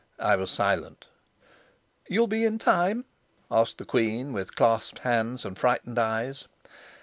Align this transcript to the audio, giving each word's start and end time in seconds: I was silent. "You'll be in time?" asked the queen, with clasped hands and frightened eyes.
I 0.17 0.35
was 0.35 0.49
silent. 0.49 1.05
"You'll 2.07 2.25
be 2.25 2.43
in 2.43 2.57
time?" 2.57 3.05
asked 3.51 3.77
the 3.77 3.85
queen, 3.85 4.33
with 4.33 4.55
clasped 4.55 4.97
hands 4.97 5.45
and 5.45 5.55
frightened 5.55 5.99
eyes. 5.99 6.47